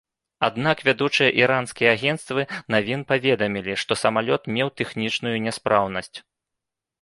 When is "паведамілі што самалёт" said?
3.11-4.49